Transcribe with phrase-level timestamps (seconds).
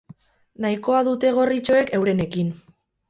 [0.65, 2.51] Nahikoa dute gorritxoek eurenekin.